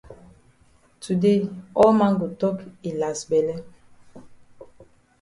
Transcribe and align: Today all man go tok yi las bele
Today 0.99 1.47
all 1.81 1.93
man 1.99 2.13
go 2.19 2.27
tok 2.41 2.57
yi 2.83 2.91
las 3.01 3.19
bele 3.29 3.55